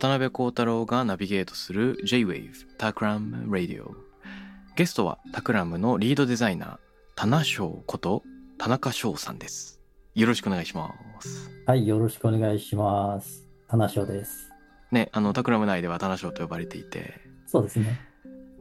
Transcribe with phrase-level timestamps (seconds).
[0.00, 3.90] 渡邉康太郎がナビゲートする J-Wave Takram Radio
[4.74, 6.78] ゲストは Takram のリードデザイナー
[7.16, 8.22] 田中翔こと
[8.56, 9.78] 田中翔さんです
[10.14, 13.46] よろしくお願いしますはい、よろしくお願いします。
[13.68, 14.48] 田中翔です。
[14.90, 18.00] ねあの Takram 内では田中翔と呼ばれていてそうですね。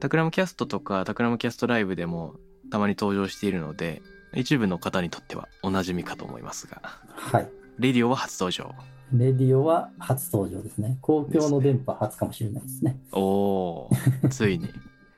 [0.02, 2.36] Takram キャストとか Takram キャストライブでも
[2.70, 4.02] たまに登場しているので
[4.36, 6.82] 一部の方にとってはおなじみかと思いますが
[7.16, 7.50] はい。
[7.78, 8.76] レディオは初登場
[9.14, 10.98] レディオは初登場ですね。
[11.02, 12.98] 公共の電波初かもしれないですね。
[13.12, 14.70] おおーついに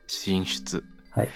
[0.08, 1.30] 進出はい。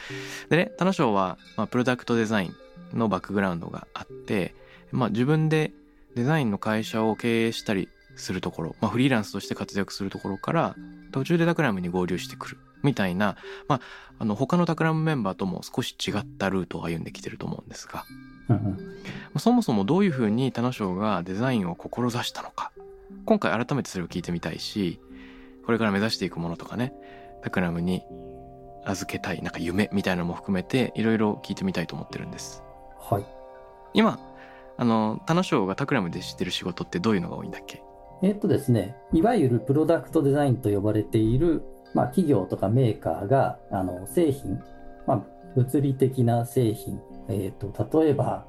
[0.50, 4.56] でね、田野翔は、まあ、プロダクトデザインのバックグラウンドがあって、
[4.92, 5.74] まあ、自分で
[6.16, 10.76] デザインの会社を経営したりするところ、まあ、フリーランスとして活躍するところから、
[11.12, 13.36] 途中でタクラムに合流してくる、みたいな、
[13.68, 13.82] まあ、
[14.20, 18.06] あの、他のタクラムメンバーとも少し違ったルートを歩んできてると思うんですが、
[18.50, 18.78] うんうんま
[19.36, 22.72] あそもそもどういうふうに田野翔がデザインを志したのか、
[23.26, 25.00] 今回改めてそれを聞いてみたいし、
[25.66, 26.94] これから目指していくものとかね、
[27.42, 28.04] タクラムに
[28.86, 32.64] 預けたい、なんか夢みたいなのも含めて、いろいろ聞いてみたいと思ってるんです。
[33.00, 33.26] はい。
[33.94, 34.20] 今、
[34.78, 37.82] あの、田野翔がタクラムで知ってる仕事ってどういうのが多いんだっけ？
[38.22, 44.62] えっとですね、いわゆるプロダクトデザインと呼ばれている、まあ、企業とかメーカーが、あの、製品、
[45.08, 45.24] まあ、
[45.56, 47.00] 物理的な製品、
[47.30, 48.46] えっと、例えば、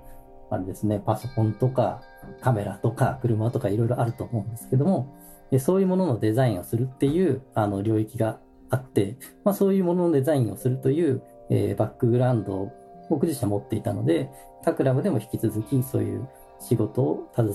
[0.51, 2.03] あれですね、パソコンとか、
[2.41, 5.15] カメラとか、車とかいろいろあると思うんですけども、
[5.51, 8.39] でそういうもののデザインをするっていう、あの、領域が
[8.71, 12.73] あって、まあ、そういうもののデザインをするという、えーバックグラウンドを
[13.09, 14.31] 僕自身は持っていたので、
[14.63, 17.55] タクラムでも引き続きそういう仕事を携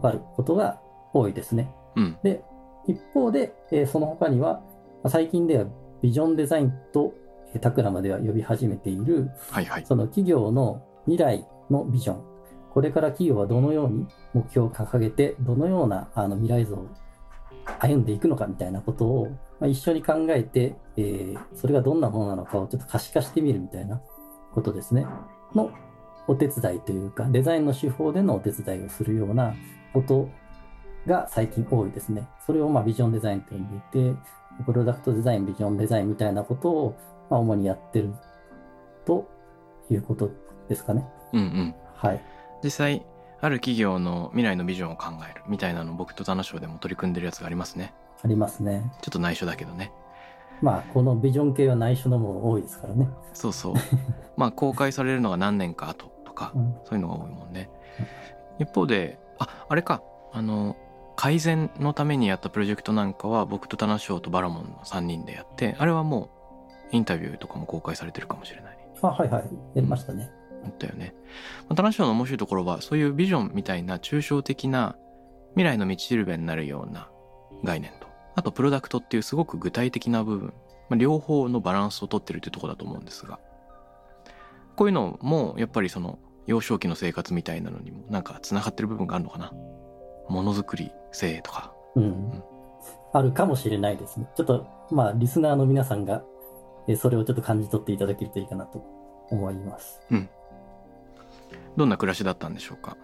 [0.00, 0.80] わることが
[1.12, 1.70] 多いですね。
[1.96, 2.18] うん。
[2.22, 2.42] で、
[2.86, 4.62] 一方で、えーその他には、
[5.02, 5.66] まあ最近では
[6.00, 7.25] ビジョンデザインと、えー
[7.58, 9.86] タクラムでは呼び始めている、はいはい。
[9.86, 12.22] その企業の未来のビジョン。
[12.70, 16.88] これから企業はどのように目標を掲げて、どのようなあの未来像を
[17.80, 19.28] 歩んでいくのかみたいなことを、
[19.60, 24.00] まあ、一緒に考えて、えーそれがどんなものなのかをちょっと可視化してみるみたいな
[24.52, 25.06] ことですね。
[25.54, 25.70] の
[26.28, 29.54] お手伝いというか、デザインの手法でのお手伝いをするような
[29.92, 30.28] こと
[31.06, 32.28] が最近多いですね。
[32.44, 34.18] それをまあビジョンデザインと呼んでいて、
[34.64, 36.96] プロダクトデザイン、ビジョンデザインみたいなことを、
[37.30, 38.14] まあ、主にやってる
[39.04, 39.28] と
[39.90, 40.30] いうこと
[40.68, 41.06] ですかね。
[41.32, 41.74] うんうん。
[41.94, 42.22] はい。
[42.62, 43.06] 実際、
[43.40, 47.94] ある企業の未来のビジョンを考えるみたいなの僕と田野翔でも取り組んでるやつがありますね。
[48.22, 48.90] ありますね。
[49.02, 49.92] ちょっと内緒だけどね。
[50.62, 53.08] まあ、このビジョン系は内緒のもの多いですからね。
[53.34, 53.74] そうそう。
[54.36, 57.70] まあ公開されるのが何年か後とか、うんそういうのが多いもんね。
[58.58, 60.76] 一方で、あ、あれか、あの、
[61.14, 66.35] 改善のためにやったプロジェクトなんかは僕と田中翔とバラモンの3人でやって、あれはもう
[66.92, 68.78] インタビューとかも公開されてるかもしれない。
[69.02, 69.42] あ、はいはい。
[69.74, 70.30] やりましたね。
[70.62, 71.14] だったよね。
[71.68, 74.96] まあ田中翔の面白いところは、そういうビジョンみたいな抽象的な
[75.54, 77.08] 未来の道しるべになるような
[77.64, 80.54] 概念と、あとプロダクトっていうすごく具体的な部分、
[80.88, 83.38] まあ、両方のバランスをとってるっていうところだと思うんですが、
[84.76, 89.52] こういうのもやっぱりその幼少期の生活みたいなのにもなんか繋がってる部分があるのかな。
[90.28, 91.72] ものづくり性とか。
[91.94, 92.42] うん。
[93.12, 94.28] あるかもしれないですね。
[94.36, 96.22] ちょっと、まあ、リスナーの皆さんが、
[96.88, 98.84] えーそれをちょっと感じ取っていただけるといいかなと
[99.30, 100.00] 思います。
[101.76, 102.96] どんな暮らしだったんでしょうか？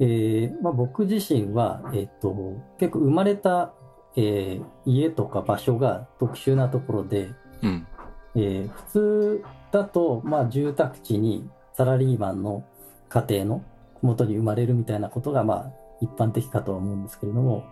[0.00, 3.74] えーまあ、僕自身は、えっ、と、結構生まれた、
[4.16, 7.30] えー家とか場所が特殊なところで、
[7.62, 7.86] うん。
[8.34, 12.64] えー普通だと、まあ、住宅地にサラリーマンの
[13.08, 13.64] 家庭の
[14.02, 17.64] 元に生まれるみたいなことが、まあ、一般的かとは思うんですけれども、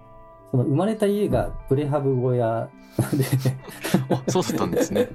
[0.50, 3.24] その生まれた家がプレハブ小屋で、
[4.14, 5.08] あ、そうだったんですね。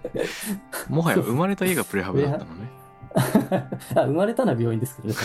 [0.89, 2.71] もはや生まれた家がプレハブだったのね。
[3.95, 5.15] あ生まれたのは病院ですけどね、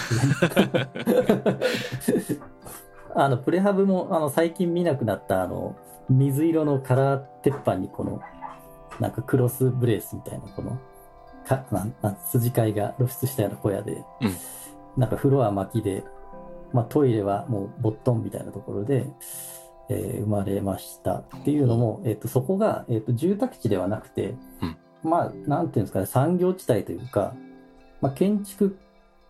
[3.15, 5.75] あの、プレハブも、あの、最近見なくなった、あの、
[6.11, 8.21] 水色のカラー鉄板にこの、
[9.01, 10.79] なんかクロスブレースみたいな、この、
[11.47, 14.31] かなんなん筋交いが露出したような小屋で、うん
[14.99, 16.03] なんか風呂は薪で、
[16.73, 19.07] まあ、トイレはもうボットンみたいなところで、
[19.91, 27.35] えー生まれましたっていうのも、えっ、と、そこが、えっ、と、住宅地ではなくて、うんまあ、なんていうんですかね、産業地帯というか、
[28.01, 28.77] まあ、建築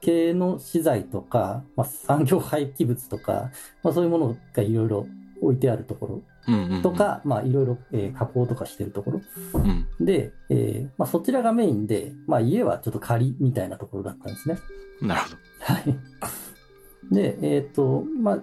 [0.01, 3.51] 系の資材とか、まあ、産業廃棄物とか、
[3.83, 5.07] まあ、そういうものがいろいろ
[5.41, 9.21] 置いてあるところと、か、まあ、いろいろ、えー加工とかしてるところ。
[9.55, 9.87] うん。
[10.01, 14.59] で、えーまあ、そちらがメインで、まあ、家はちょっと仮みたいなところだったんですね。
[15.03, 15.37] なるほど。
[15.61, 17.15] はい。
[17.15, 18.39] で、えっ、と、まあ、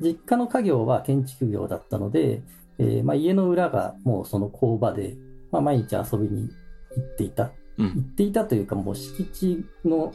[0.00, 2.42] 実家の家業は建築業だったので、
[2.78, 5.16] えーまあ、家の裏がもうその工場で、
[5.50, 6.50] まあ、毎日遊びに
[6.94, 7.50] 行っていた。
[7.78, 7.86] うん。
[7.94, 10.12] 行っていたというか、もう敷地の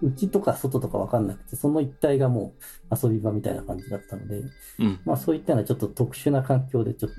[0.00, 2.54] 内とか外とかわかんなくて、その一帯がも
[2.90, 4.42] う遊び場みたいな感じだったので、
[4.78, 5.00] うん。
[5.04, 7.10] まあ、そういったようなちょっと特殊な環境でちょっ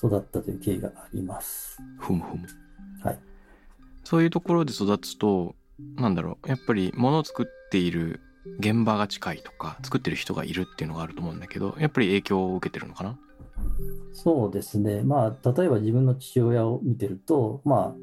[0.00, 1.78] と育ったという経緯があります。
[1.98, 2.46] ふむふむ。
[3.02, 3.18] はい。
[4.04, 5.54] そういうところで育つと、
[5.96, 8.20] なんだろう、やっぱり物を作っている
[8.58, 13.18] 現場が近いとか、作ってる人がいるっていうのがあると思うんだけど、やっぱり影響を受けてるのかな？
[14.12, 15.02] そうですね。
[15.02, 17.94] まあ、例えば自分の父親を見てると、ま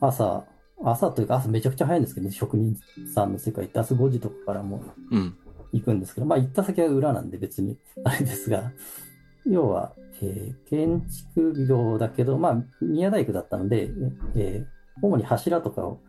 [0.00, 0.44] あ、朝、
[0.84, 2.76] 朝というか朝めちゃくちゃ早いんですけどね、職人
[3.14, 5.36] さんの世界って朝5時とかからもうん。
[5.72, 8.72] 行くんですけど、まあ行った先は裏なんで別に あれですが、
[9.46, 11.02] 要は、えー建
[11.34, 13.90] 築業だけど、まあ宮大工だったので、
[14.34, 16.00] えー主に柱とかを、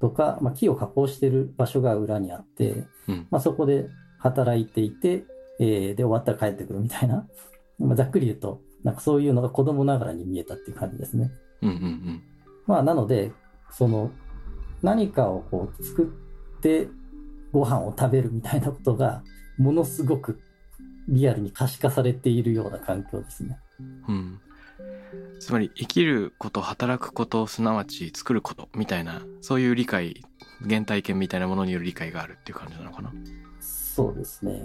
[0.00, 3.26] とか、まあ木を加工してる場所が裏にあって、うん。
[3.30, 3.88] まあそこで
[4.18, 5.24] 働いていて、
[5.60, 7.26] えーで終わったら帰ってくるみたいな、
[7.78, 11.30] まあ、ざっくり言うと、なんかそういうのが子供ながらに見えたっていう感じですね。
[11.62, 12.22] うんうんうん。
[12.66, 13.32] まあ、なので、
[13.70, 14.10] その、
[14.82, 16.04] 何かをこう作
[16.58, 16.88] って
[17.52, 19.22] ご飯を食べるみたいなことが、
[19.56, 20.40] ものすごく
[21.08, 23.58] リアルに可視化されているような環境ですね。
[24.08, 24.33] うん。
[25.44, 30.24] つまり生きること、働くこと、すなわち作ることみたいな、そういう理解、
[30.66, 33.12] 原体験みたいなものによる理解があるっていう感じなのかな？
[33.60, 34.62] そうですね。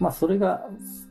[0.00, 0.66] まあ、それが、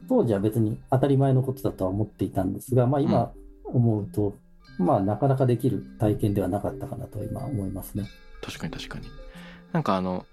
[0.09, 3.31] 当時は別に当たり前のことだとは思っていたんですが、まあ、今
[3.65, 4.35] 思うと、
[4.79, 8.05] まあ、なかなかできる体験ではなかったかなと今思いますね。
[8.43, 9.07] 確かに確かに。
[9.71, 10.25] なんかあの、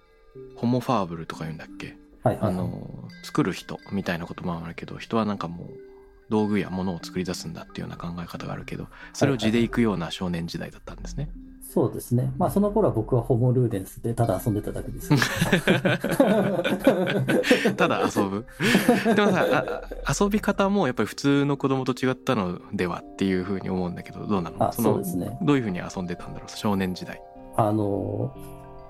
[0.57, 1.99] ホモファーブルとか言うんだっけ？
[2.23, 2.49] はい、はい。
[2.49, 5.69] あの、作る人みたいなこともあるけど、人はなんかもう、
[6.31, 11.31] 道具や物を作り出すんだっていうような考え方があるけど、それを地で行くような少年時代だったんですね。
[11.63, 12.33] そうですね。
[12.37, 15.09] まあ、その頃は僕はホモルーデンスでただ遊んでただけです。
[17.77, 18.45] ただ遊ぶ。
[19.15, 19.83] でもさあ、
[20.21, 24.57] 遊び方もやっぱり普通の子供と違ったのではっていうふうに思うんだけど、どうなの？
[24.69, 25.39] あ、そのそうですね。
[25.43, 26.51] どういうふうに遊んでたんだろう？
[26.51, 27.23] 少年時代。
[27.57, 28.35] あの、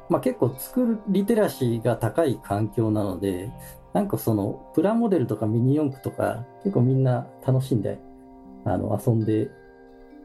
[0.08, 3.50] まあ、結構作るリテラシーが高い環境なので、
[3.92, 7.98] なんかそのプラモデルとかミニ四駆とか結構みんな楽しんで
[8.64, 9.50] あの遊んで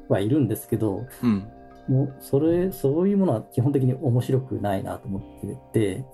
[0.08, 1.48] はいるんですけど、うん。
[1.88, 6.06] もうそれ、そういうものは基本的に面白くないなと思ってて、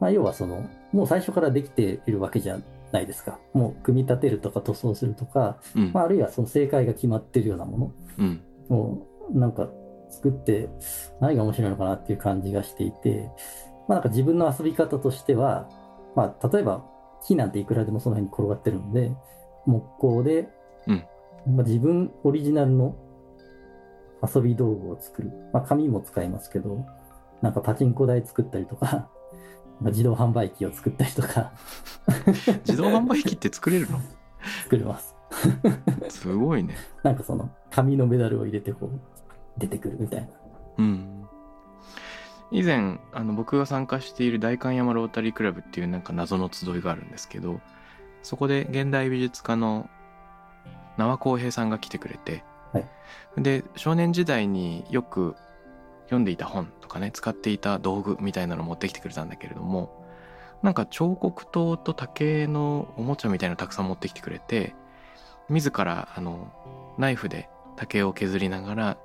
[0.00, 2.58] まあ、要はその、もう最初からできているわけじゃ
[2.90, 3.38] ないですか。
[3.52, 6.02] もう組み立てるとか塗装するとか、うんま。
[6.02, 7.92] あ、あるいはその正解が決まってるようなもの。
[8.18, 8.42] うん。
[8.68, 9.68] もうなんか
[10.10, 10.68] 作って
[11.20, 13.30] 何が面白いのかなっていう感じがしていて、
[13.88, 15.68] まあなんか自分の遊び方としては、
[16.16, 16.84] まあ例えば
[17.26, 19.12] 木なんていくらでもその辺に転がってるので、
[19.66, 20.48] 木工で、
[20.86, 21.04] うん
[21.54, 22.94] まあ、自分オリジナルの
[24.22, 25.30] 遊び道具を作る。
[25.52, 26.86] まあ紙も使いますけど、
[27.42, 29.08] なんかパチンコ台作ったりとか、
[29.80, 31.52] まあ自動販売機を作ったりとか
[32.66, 33.98] 自動販売機って作れるの？
[34.64, 35.14] 作れます。
[36.08, 36.74] すごいね。
[37.02, 38.90] なんかその紙のメダルを入れてこう
[39.58, 40.28] 出てくるみたいな。
[40.78, 41.19] うん。
[42.52, 47.60] 以前、あの、僕が参加している代官山ロータリークラブっていうなんか謎の集いがあるんですけど、
[48.22, 49.88] そこで現代美術家の
[50.96, 52.88] 縄公平さんが来てくれて、はい。
[53.38, 55.36] で、少年時代によく
[56.04, 60.04] 読んでいた本とかね、使っていた道具みたいなのを持ってきてくれたんだけれども、
[60.62, 64.74] なんか彫刻刀と竹のおもちゃみたいなのたくさん持ってきてくれて、
[65.48, 66.52] 自ら、あの、
[66.98, 68.98] ナイフで竹を削りながら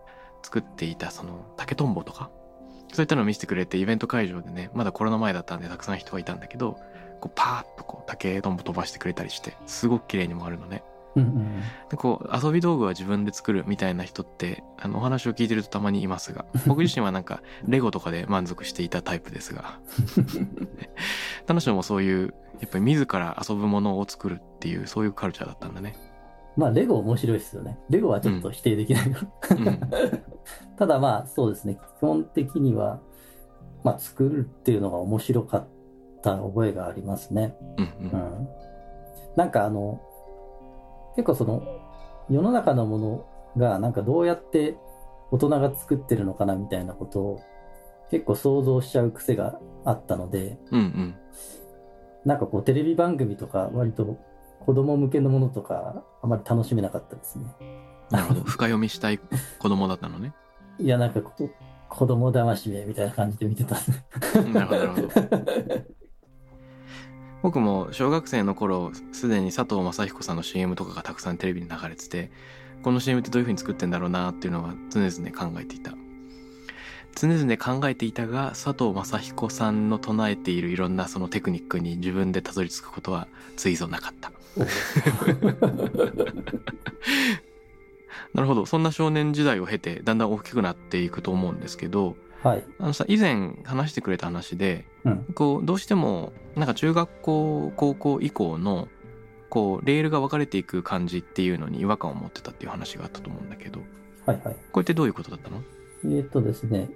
[0.43, 2.29] 作っていたその竹とんぼとか、
[2.95, 6.79] そういったのを見せてくれてイベント会場でね、まだコロナ前だったんでたくさん人がいたんだけど、
[7.19, 10.83] こうパーッとこう竹とんぼ飛ばしてくれたりして、すごく綺麗にもあるのね。
[11.15, 19.79] うんうんでこう遊び道具は自分で作るみたいな人ってあのお話を聞いてるとたまにいますが 僕自身はなんかレゴとかで満足していたタイプですが
[21.47, 25.95] 楽しもそういうやっぱり自ら遊ぶものを作るっていうそういうカルチャーだったんだね。
[26.57, 27.77] まあ、レゴ面白いですよね。
[27.89, 29.07] レゴはちょっと否定できない。
[29.07, 29.15] うん
[30.77, 31.79] ただまあ、そうですね。
[31.99, 32.99] 基本的には、
[33.83, 35.65] まあ、作るっていうのが面白かっ
[36.21, 37.55] た覚えがありますね。
[37.77, 38.47] うんうんうん。
[39.35, 40.01] なんかあの、
[41.15, 41.63] 結構その、
[42.29, 43.25] 世の中のもの
[43.57, 44.77] がなんかどうやって
[45.31, 47.41] 大人が作ってるのかなみたいなことを
[48.09, 51.15] 結構想像しちゃう癖があったので、うんうん。
[52.25, 54.17] なんかこうテレビ番組とか割と
[54.65, 57.45] 子供向けのものとかあまり楽しめなかったですね。
[58.09, 58.41] なるほど。
[58.45, 59.19] 深読みしたい
[59.59, 60.33] 子供だったのね。
[60.79, 61.51] いや、なんかこう
[61.89, 63.75] 子供騙しめみたいな感じで見てた。
[64.53, 65.09] なるほど、なるほど。
[67.41, 72.31] 僕も小学生の頃、すでに佐藤正彦さんの CM とかがたくさんテレビに流れてて、
[72.81, 75.93] この CM ってどういう風に作ってんだろうなっていうのは常々考えていた。
[77.15, 84.31] 常々考えていたが、佐藤正彦さんの唱えているいろんなそのテクニックに自分でたどり着くことはついぞなかった。
[88.33, 88.65] なるほど。
[88.65, 92.63] そんな少年時代を経て、だんだん大きくなっていくと思うんですけど、はい。
[92.79, 95.25] あのさ、以前話してくれた話で、うん。
[95.33, 98.87] こう、どうしても、なんか中学校、高校以降の、
[99.49, 103.79] こう、レールが分かれていく感じっていうのに違和感を持ってたっていう話があったと思うんだけど、
[104.25, 104.55] はいはい。
[104.71, 105.63] これってどういうことだったの？
[106.17, 106.89] えっ、とですね、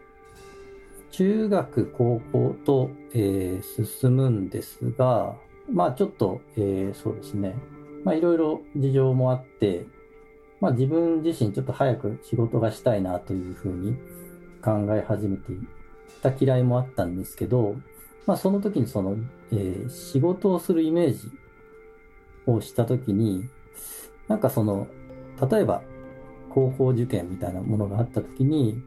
[1.12, 5.36] 中学、高校と、えー進むんですが、
[5.72, 7.56] まあちょっと、えーそうですね、
[8.04, 9.86] まあいろいろ事情もあって、
[10.62, 13.96] まあ自分自身ちょっと早く仕事がしたいなというふうに
[14.62, 15.58] 考え始めてい
[16.22, 17.76] た嫌いもあったんですけど、
[18.26, 19.16] まあその時にその、
[19.52, 21.32] えー仕事をするイメージ
[22.46, 23.50] をした時に、
[24.28, 24.88] なんかその、
[25.50, 25.82] 例えば
[26.50, 28.82] 高校受験みたいなものがあった時に、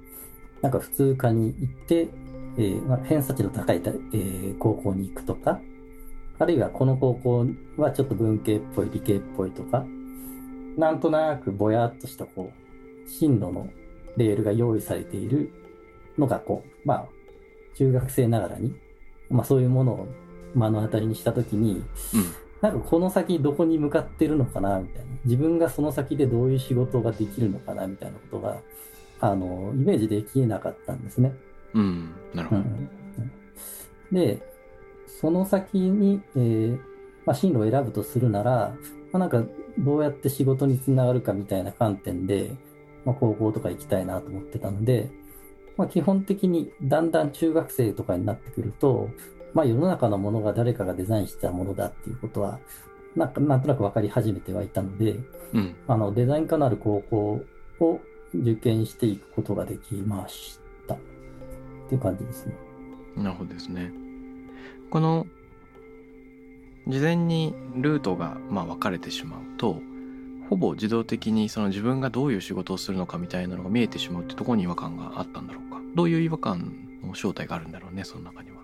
[0.60, 2.08] なんか普通科に行って、
[2.58, 5.60] えーまあ、偏差値の高い、えー高校に行くとか、
[6.38, 9.86] あるいはこの高校はちょっと文系っぽい、理系っぽいとか、
[10.76, 13.68] なんとなくぼやっとしたこう、進路の
[14.16, 15.50] レールが用意されている
[16.18, 17.08] のがこう、まあ、
[17.76, 18.74] 中学生ながらに、
[19.30, 20.08] まあそういうものを
[20.54, 21.84] 目の当たりにしたときに、うん。
[22.60, 25.10] なんかこの先どこに向かってるのかなみたいな。
[25.24, 28.60] 自分がその先でどういう仕事ができるのかなみたいなことが、
[29.20, 31.32] あの、イメージできなかったんですね。
[31.74, 32.14] うん。
[32.34, 32.62] なるほど。
[32.62, 32.88] うん
[34.12, 34.42] で、
[35.06, 36.78] その先に、えー
[37.24, 38.74] まあ、進路を選ぶとするなら、
[39.10, 39.42] まあ、なんか
[39.78, 42.54] どうやって仕事につながるかみたいな観点で、
[43.04, 45.10] まあ、高校とか行きたいなと思ってたので、
[45.76, 49.08] まあ、基本的にだんだん中学生とかになってくると、
[49.54, 52.58] まあ、世の中のものが誰かがデザインしたものだっていうことは、
[53.16, 55.18] なんかなんとなく分かり始めてはいたので、
[55.52, 55.76] うん。
[55.86, 57.44] あのデザイン科のある高校
[57.80, 58.00] を
[58.34, 60.94] 受験していくことができました。
[60.94, 60.98] っ
[61.88, 62.54] ていう感じですね。
[63.16, 63.92] なるほどですね。
[64.90, 65.26] この、
[66.86, 69.80] 事前にルートが、まあ、分かれてしまうと、
[70.50, 75.80] ほぼ自動的にその自分がどういう仕事をするのかみたいなのが見えてしまうってところに違和感があったんだろうか。
[75.94, 78.56] どういう違和感の正体があるんだろうね、その中には。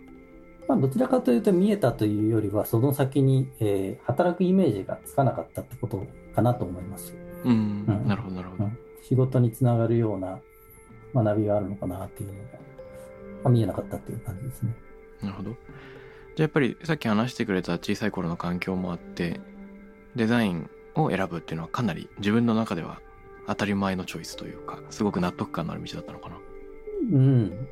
[0.68, 7.14] まあ、どちらかというと見えたというよりは、その先に、えー働くイメージがつかなかったってことかなと思います。
[7.44, 7.84] うん。
[7.86, 8.64] うんなるほど、なるほど。
[8.64, 10.38] うん仕事につながるような
[11.14, 12.40] 学びがあるのかなっていうのが、
[13.44, 14.74] まあ、見えなかったっていう感じですね。
[15.22, 15.56] なるほど。
[16.38, 19.40] じゃあやっぱりさっき話してくれた小さい頃の環境もあって、
[20.14, 23.00] デザインを選ぶっていうのはかなり自分の中では
[23.48, 26.36] 当たり前のチョイスというか、すごく納得感のある道だったのかな。
[27.10, 27.68] うん。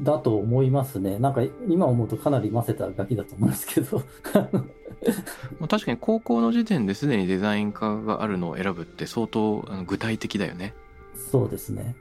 [0.00, 1.18] だと思いますね。
[1.18, 4.00] なんか今思うとかなり混ぜたガキだと思うんですけど。
[5.58, 10.72] まあ、確かに高校の時点ですでにデザイン科があるのを選ぶって相当具体的だよね、
[11.16, 11.96] そうですね。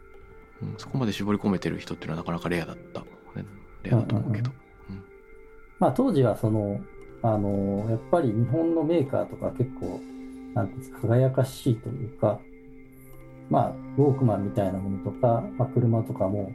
[0.62, 0.76] うん。
[0.78, 3.04] そこまで絞り込めてる人っていうのはなかなかレアだった。
[3.82, 4.52] レアだと思うけど。
[5.80, 6.80] まあ当時はその、
[7.22, 10.00] あの、やっぱり日本のメーカーとか結構、
[10.54, 12.40] なんですか、輝かしいというか、
[13.50, 16.52] まあ、ウォークマンみたいなものとか、まあ車とかも、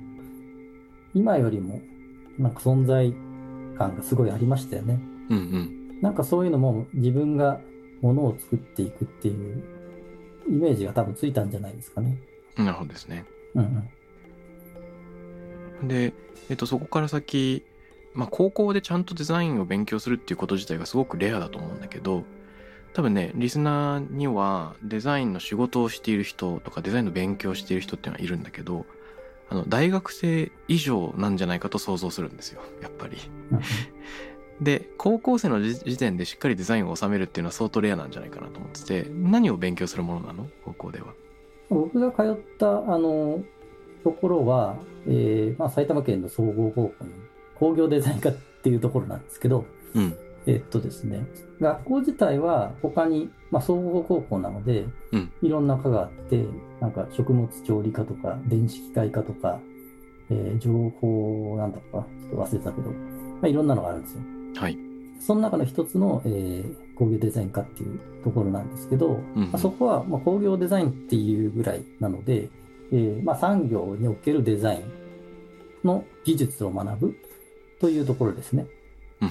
[1.15, 1.81] 今よりも、
[2.39, 3.13] なんか存在
[3.79, 5.01] 感がすごいありましたよね。
[5.29, 6.01] うんうん。
[6.01, 7.61] なんかそういうのも自分が
[8.01, 9.63] ものを作っていくっていう
[10.49, 12.19] イメージが多分ついたんじゃないですかね。
[12.57, 13.25] なるほどですね。
[13.55, 13.89] うん
[15.81, 15.89] うん。
[15.89, 16.13] で、
[16.51, 17.65] えっと、そこから先、
[18.15, 22.25] まあ、高校でちゃんとデザインを勉強するっていうこと自体がすごくレアだと思うんだけど、
[22.93, 28.85] 多分ね、リスナーにはデザインの仕事をしている人とかデザインの勉強をしている人っていうのはいるんだけど、
[29.49, 33.17] あの、大学生以上なんじゃないかと想像するんですよ、やっぱり。
[34.61, 40.47] で、高校生の時時点でしっかりデザインを収めるっていうのは相当レアなんじゃないかなと思ってて、何を勉強するものなの？
[40.65, 41.15] 高校では。
[41.71, 43.43] 僕が通った、あの、
[44.05, 44.77] ところは、
[45.07, 47.11] えーまあ、埼玉県の総合高校の
[47.63, 49.65] 工業デザイン科っていうところなんですけど、
[49.95, 50.17] うん。
[50.47, 51.25] えっとですね、
[51.61, 56.45] 学校自体は他に、まあ、総合高校なので、うんいろんな科があって、
[56.81, 59.61] なんか食物調理科とか、電子機械科とか、
[60.29, 62.97] えー情報なんだか、ちょっと忘れたけど、ま
[63.45, 64.21] あ、いろんなのがあるんですよ。
[64.57, 64.77] はい。
[65.21, 72.51] その中の一つの、えー工業デザイン科っていうところなんですけど、うんまあ、そこは、まあ、工業デザインっていうぐらいなので、
[72.93, 74.83] えーまあ、産業におけるデザイン
[75.85, 77.17] の技術を学ぶ
[77.83, 78.67] というところですね。
[79.21, 79.31] うん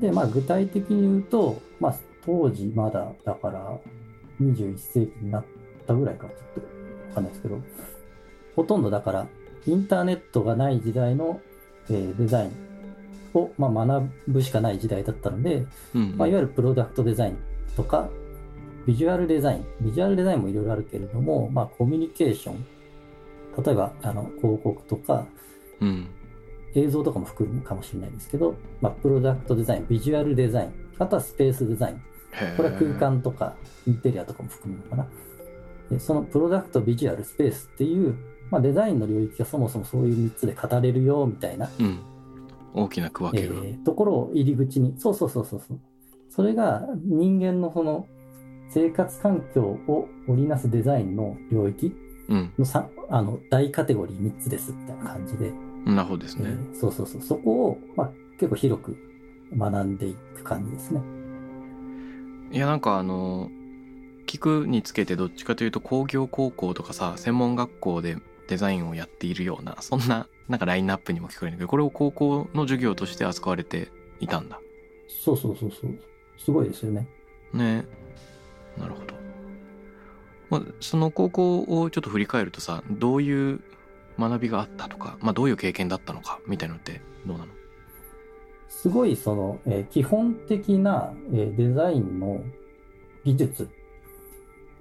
[0.00, 1.96] で、まあ、具体的に言うと、まあ、
[2.26, 3.78] 当時まだ、だから、
[4.42, 5.44] 21世紀になっ
[5.86, 6.60] たぐらいか、ちょっと
[7.10, 7.60] わかんないですけど、
[8.56, 9.28] ほとんどだから、
[9.64, 11.40] インターネットがない時代の、
[11.88, 12.52] えーデザイン
[13.34, 17.38] を、まあ、学ぶしかない時代だったので、うんまあ、いわゆるプロダクトデザイン
[17.76, 18.08] とか、
[18.86, 22.66] ビジュアルデザイン、ビジュアルデザインもいろいろあるけれども、まあ、コミュニケーション、
[23.64, 25.26] 例えば、あの、広告とか、
[25.80, 26.08] うん
[26.74, 32.02] 映像とかも含むかもしれないですけど、まあ、プロダクトデザイン、ビジュアルデザイン、あとはスペースデザイン、
[32.56, 33.54] これは空間とか
[33.86, 35.06] インテリアとかも含むのかな。
[35.90, 38.14] でそのプロダクト、ビジュアル、スペースっていう、
[38.50, 42.00] まあ、デザインの領域がそもそもそういう3つで語れるよみたいな、うん。
[42.74, 45.80] 大きな区分えけが、ーところを入り口に、そうそうそうそうそう。
[46.30, 48.06] それが人間のその
[48.70, 51.94] 生活環境を織りなすデザインの領域
[52.28, 52.52] うん。
[52.58, 55.52] のさあの大カテゴリー3つですみたいな感じで、
[55.84, 57.22] なるほどですね、えーそうそうそう。
[57.22, 58.96] そこを、まあ、結構広く
[59.56, 61.00] 学んでいく感じですね。
[62.52, 63.50] いやなんかあの
[64.26, 73.88] 聞くにつけてどっちかというと工業高校とかさ専門学校でデザインをやっているようなそんななんかラインナップにも聞こえるんだけどこれを高校の授業として扱われて
[74.20, 74.60] いたんだ
[75.08, 75.98] そうそうそうそう。
[76.38, 77.08] すごいですよね。
[77.52, 77.84] ね
[78.76, 79.14] なるほど、
[80.50, 83.60] まあ、その高校をちょっと振り返るとさどういう
[84.18, 87.52] 学びがあったとか、まあ、どういう経験だったのかみたいなのってどうなの？
[88.68, 92.42] すごいその、えー基本的な、えーデザインの
[93.24, 93.68] 技術。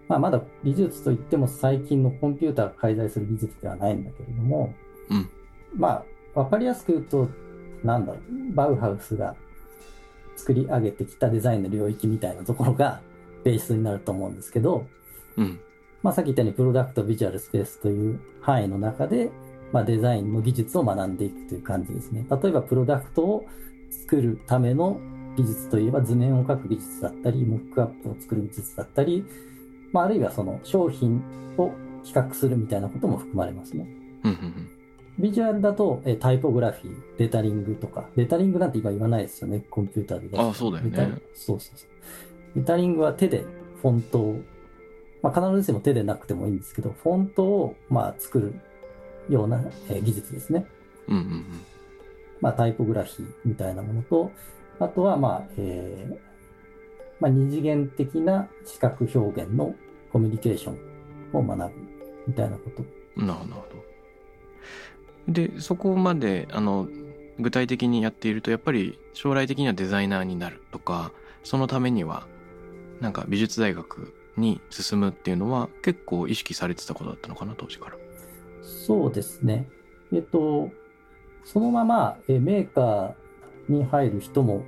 [0.07, 4.73] まあ、まだ技術といっても最近のコンピューターが介在する技術ではないんだけれども、
[5.09, 5.29] うん。
[5.73, 6.03] ま
[6.35, 7.29] あ、わかりやすく言うと、
[7.83, 9.35] なんだろう、バウハウスが
[10.35, 13.01] 作り上げてきたデザインの領域みたいなところが
[13.45, 14.85] ベースになると思うんですけど、
[15.37, 15.61] うん
[16.03, 19.31] まあ、さっき言ったようにプロダクト、ビジュアル、スペースという範囲の中で、
[19.71, 22.25] まあ、デザインの技術を学んでいくという感じですね。
[22.29, 23.45] 例えば、プロダクトを
[23.89, 24.99] 作るための
[25.37, 29.25] 技術といえば、図面を描く技術だったり、モックアップを作る技術だったり、
[29.93, 31.21] まあ、あるいはその商品
[31.57, 31.71] を
[32.03, 33.87] 企画するみたいなことも含まれますね。
[35.19, 40.37] ビジュアルだと、えータイポグラフィー、レタリングとか、レタリングなんて今言わないですよね、コンピューターで。
[40.37, 42.59] ああそうだよねレタリそうそうそう。
[42.59, 43.45] レタリングは手で
[43.81, 44.41] フォントを、
[45.21, 48.55] まあ、必ずしも手でなくてもいいんですけど、フォントをまあ作る
[49.29, 50.65] ような、えー技術ですね。
[51.07, 51.45] うんうんうん
[52.41, 54.31] まあ、タイポグラフィーみたいなものと、
[54.79, 56.15] あとは、まあ、えー
[57.19, 59.75] まあ、二次元的な視覚表現の
[60.11, 61.79] コミュニケーションを学ぶ
[62.27, 63.01] みたいなこと。
[63.15, 63.91] なるほど
[65.27, 66.87] でそこまであの
[67.39, 71.11] 具体的にやっているとやっぱり将来的にはデザイナーになるとか
[71.43, 72.27] そのためには
[72.99, 77.97] なんか美術大学に進むっていうのは結構意識されてたことだったのかな当時から
[78.61, 79.67] そうですね。
[80.11, 80.69] えっと、
[81.43, 84.63] そのままえメーカーに入る人も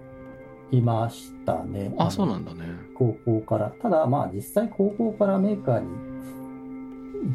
[0.71, 1.93] いましたね。
[1.97, 3.73] あそうのなんだね高校から。
[3.82, 5.88] ただ、まあ実際高校からメーカーに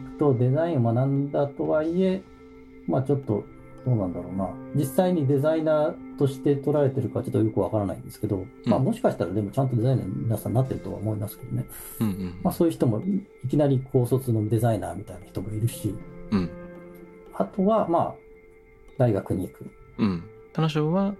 [0.03, 2.23] 行くとデザインを学んだとはいえ、
[2.87, 3.45] まあちょっと
[3.87, 4.51] どうなんだろうな。
[4.75, 11.67] 実際にデザイナーとして取られてるかちょっとよくわからないんですけど、まあもしかしたらでもちゃんとデザイナーに皆さんなってるとは思いますけどね。
[12.01, 15.95] うんうんまあそういう人もいいきなり高卒のデザイナーみたいな人もいるし、
[16.31, 16.51] うん
[17.35, 18.15] あとはまあ
[18.99, 19.71] 大学に行く。
[19.99, 21.15] うん田中は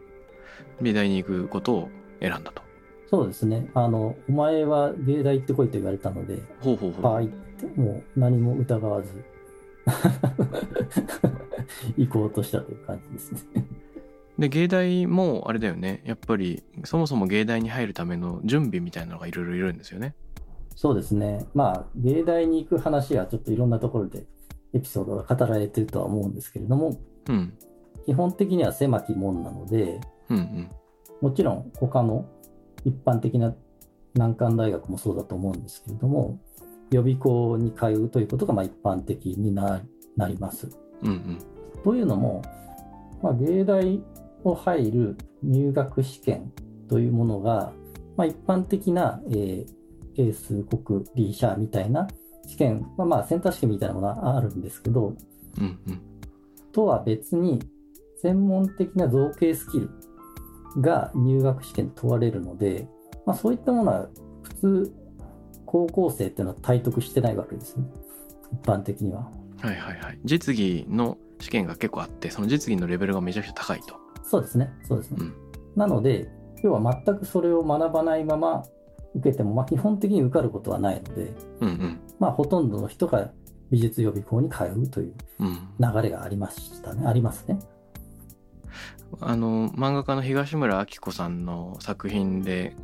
[0.81, 1.89] 美大に行くことを
[2.21, 2.69] 選んだと
[3.11, 3.71] そうですね。
[3.73, 9.09] あの、お前は芸大行ってこいと言われたので、ほうほうほうはいって、もう何も疑わず、
[11.97, 13.41] 行こうとしたという感じですね。
[14.39, 20.15] で芸大もあれだよねやっぱりそもそも芸大に入るための準備みたいなのがいろいろいるんですよね
[20.79, 21.45] そうですね。
[21.55, 24.27] まあ、芸大に行く話はちょっといろんなところで
[24.73, 27.53] エピソードが語られてるとは思うんですけれども、うん
[28.07, 30.71] 基本的には狭き門なので、うんうん
[31.21, 32.27] もちろん他の
[32.85, 33.57] 一般的な
[34.15, 36.39] 難関大学もそうだと思うんですけれども、
[36.91, 39.83] 予備校に通うということがまあ一般的にな
[40.17, 40.69] なります。
[41.03, 41.39] うんうん
[41.85, 42.43] というのも、
[43.23, 44.03] まあ、芸大
[44.43, 46.53] を入る入学試験
[46.89, 47.73] というものが、
[48.17, 49.67] まあ、一般的な、えー、
[50.17, 52.09] 英数国理社みたいな
[52.47, 55.15] 試験、まあ、まあセンター試験みたいなものはあるんですけど、
[55.59, 56.03] うんうん
[56.73, 57.61] とは別に
[58.23, 59.91] 専門的な造形スキル
[60.81, 62.87] が入学試験に問われるので、
[63.27, 64.09] まあ、そういったものは
[64.43, 64.95] 普通
[65.71, 67.85] 高校生っていうのは体得してないわけですね。
[68.53, 69.31] 一般的には。
[69.61, 70.19] はいはいはい。
[70.25, 73.95] 実技の試験が結構あってその実技のレベルがめちゃくちゃ高いと。
[74.23, 74.73] そうですね。
[74.83, 75.35] そうですね、うん。
[75.77, 76.31] なので
[76.63, 78.65] 要は全くそれを学ばないまま
[79.15, 82.01] 受けても、まあ、基本的に受かることはないので、うんうん。
[82.19, 83.31] まあ、ほとんどの人が
[83.71, 85.69] 美術予備校に通うといううん。
[85.79, 87.59] 流れがありましたね、ありますね。
[89.21, 92.77] あの漫画家の東村明子さんの作品で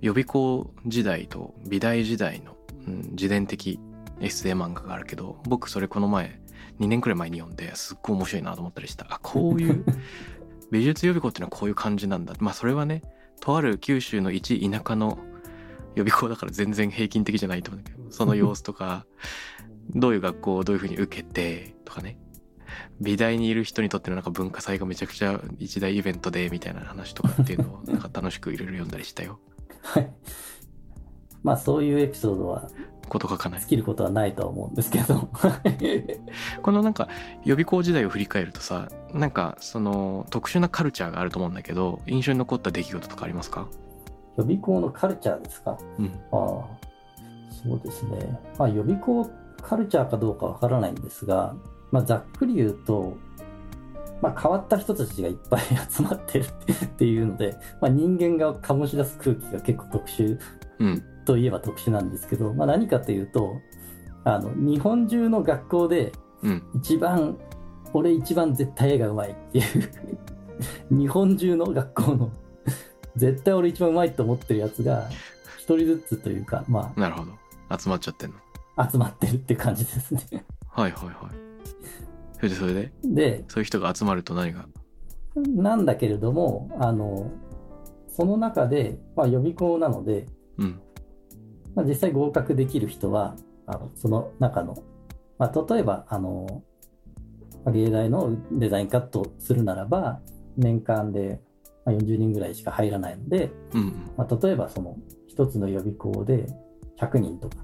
[0.00, 3.80] 予備校時代と美大時代の、うん、自伝的
[4.20, 6.40] エッセイ漫画があるけど僕それこの前
[6.80, 9.06] 2年くらい前に読んですっごい面白いなと思ったりした。
[9.08, 9.84] あこういう
[10.70, 12.34] 美術予備校っていうのはこういう感じなんだ。
[12.40, 13.02] まあそれはね
[13.40, 15.18] とある九州の一田舎の
[15.94, 19.06] 予備校だから全然平均的じゃないと思うんだけど その様子とか
[19.94, 22.18] どういう学校をどういうふうに受けてとかね。
[23.00, 29.38] 美大にいる人にとってのなんか文化祭がめちゃくちゃ一大イベントでみたいな話とかっていうのをなんか楽しくいろいろ読んだりしたよ。
[29.84, 30.10] はい。
[31.42, 32.68] まあ、そういうエピソードは
[33.08, 33.68] こと書かない尽。
[33.68, 35.28] きることはないとは思うんですけど。
[36.62, 37.08] このなんか
[37.44, 43.68] 予備校時代を振り返るとさなんかその特殊なカルチャーがあると思うんだけど印象に残った出来事とかありますか？
[44.38, 45.78] 予備校のカルチャーですか？
[45.98, 46.64] うんああ、
[47.50, 48.40] そうですね。
[48.58, 49.28] まあ、予備校
[49.60, 51.54] カルチャーかどうかわからないんですが、
[51.90, 53.16] まあ、ざっくり言うと、
[54.24, 55.60] まあ、変わった人たちがいっぱい
[55.90, 56.44] 集まってる
[56.86, 60.38] っていうので、まあ、人間が醸し出す空気が結構特殊
[60.78, 61.02] うん。
[61.26, 63.60] といえば特殊なんですけど、まあ、何かというと、
[64.24, 66.62] あの、日本中の学校でうん。
[66.74, 67.36] 一番、
[67.92, 69.90] 俺一番絶対絵がうまいっていう、
[70.90, 72.30] 日本中の学校の、
[73.16, 75.06] 絶対俺一番うまいと思ってるやつが、
[75.58, 77.32] 一人ずつというか、まなるほど。
[77.78, 78.36] 集まっちゃってんの。
[78.76, 80.46] あ、集まってるって感じですね。
[80.66, 81.43] はいはいはい
[82.36, 82.92] それでそれで？
[83.04, 84.66] で、そういう人が集まると何が？
[85.36, 87.30] なんだけれども、あの、
[88.08, 90.26] その中で、まあ予備校なので、
[90.58, 90.80] うん。
[91.74, 93.34] まあ、実際合格できる人は、
[93.66, 94.76] あのその中の、
[95.38, 96.62] まあ、例えば、あの、
[97.64, 100.20] まあ芸大のデザインカットするならば、
[100.56, 101.40] 年間で
[101.84, 104.10] まあ40人ぐらいしか入らないので、うんうん。
[104.16, 106.46] まあ、例えばその一つの予備校で
[107.00, 107.56] 100人とか、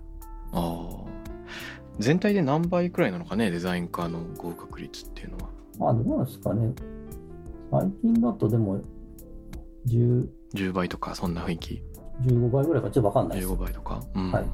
[1.99, 6.73] 全体で何倍くらいなのかねデザイン科の合格率っていうのはまあどうなんですかね。
[7.71, 8.81] 最近だとでも
[9.87, 11.83] 10、10倍とかそんな雰囲気
[12.23, 13.57] 15倍ぐらいかちょっとわかんないです15。
[13.57, 14.03] 倍とか？
[14.15, 14.45] うん、はい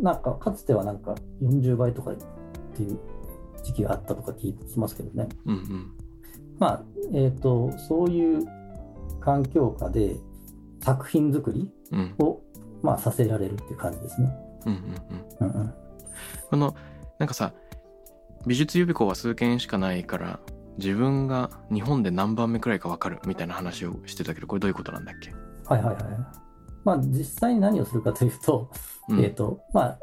[0.00, 2.14] なんか、かつてはなんか40倍とかっ
[2.74, 2.98] ていう
[3.62, 5.28] 時期があったとか聞きますけどね。
[5.44, 5.92] うんうん
[6.58, 8.46] まあ、えっ、と、そういう
[9.20, 10.16] 環境下で
[10.80, 12.40] 作品作りうんを、
[12.82, 14.30] まあ、させられるっていう感じですね。
[14.66, 15.74] うんうんうんうんうん。
[16.50, 16.74] この
[17.18, 17.52] なんかさ
[18.46, 20.40] 美術予備校は数件しかないから
[20.78, 25.32] 自分が日本で何番目くらいか分かるみたいな話をしてたけどこれどういうことなんだっけ、
[25.66, 26.04] はいはいはい。
[26.84, 28.70] まあ、実際に何をするかというと、
[29.08, 29.98] うんえっ、と、まあ、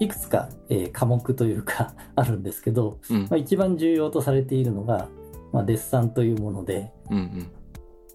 [0.00, 5.08] いくつか、えー科目というか あるんですけど、うんまあ、一番重要とされているのが、
[5.52, 7.50] まあ、デッサンというもので、うんうん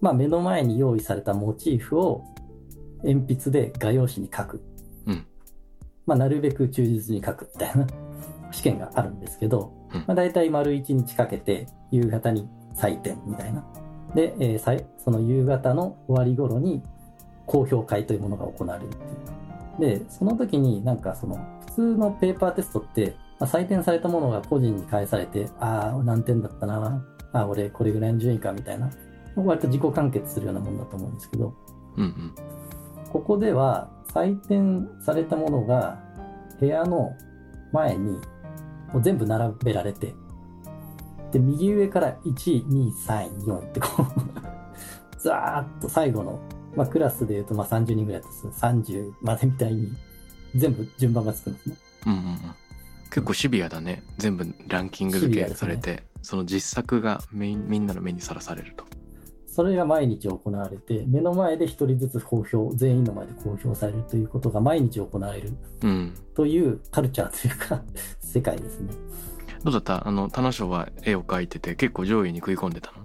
[0.00, 2.24] まあ、目の前に用意されたモチーフを
[3.02, 4.62] 鉛筆で画用紙に描く。
[6.06, 7.86] うんまあ、なるべく忠実に描くみたいな
[8.50, 10.00] 試験があるんですけど、うん。
[10.00, 13.64] まあ、大体丸1日かけて夕方に採点みたいな。
[14.14, 16.82] で、えーその夕方の終わり頃に
[17.46, 19.98] 公表会というものが行われるっていう。
[19.98, 21.36] で、その時になんかその
[21.66, 28.90] 普通のペーパーテストって、まあ、採点されたものが個人に返されて、ああ、何点だったな、ああ、俺これぐらいの順位かみたいな、
[29.36, 31.52] 割と自己完結するようなものだと思うんですけど、
[31.96, 32.34] うんうん。
[33.10, 35.98] ここでは採点されたものが
[36.60, 37.16] 部屋の
[37.72, 38.12] 前に
[38.92, 40.14] もう全部並べられて、
[41.32, 44.06] で、右上から1位、2位、3位、4位ってこう、
[45.18, 46.40] ザーッと最後の、
[46.76, 49.92] まあクラスで言うとまあ30人ぐらいです30までみたいに
[50.54, 51.76] 全部順番がつくんですね。
[52.06, 52.38] うんうんうん。
[53.10, 54.02] 結構シビアだね。
[54.18, 58.84] 全部ランキング付けされて、その実作がみみんなの目にさらされると
[59.54, 67.82] それが毎日行われて、目の前で一人ずつ公表、全員の前で公表されるということが毎日行われるうんというカルチャーというか、
[68.20, 68.92] 世界ですね。
[69.62, 70.06] どうだった？
[70.06, 73.04] あの田中は絵を描いてて結構上位に食い込んでたの？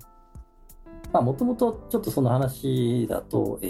[1.14, 3.68] まあ、もともとちょっとその話だと、え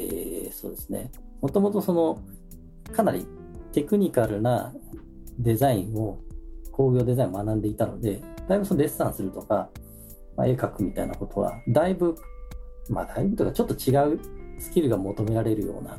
[0.49, 1.11] ーそうですね。
[1.41, 2.19] もともとその、
[2.93, 3.25] かなり
[3.71, 4.73] テクニカルな
[5.37, 6.19] デザインを、
[6.71, 9.69] 工業デザインを学んでいたので、だいぶそのデッサンするとか、
[10.35, 12.15] まあ、絵描くみたいなことは、だいぶ、
[12.89, 14.19] まあ、だいぶとか、ちょっと違う
[14.59, 15.97] スキルが求められるような